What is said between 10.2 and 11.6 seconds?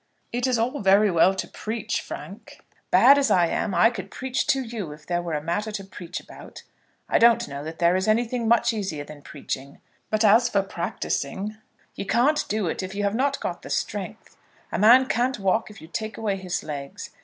as for practising,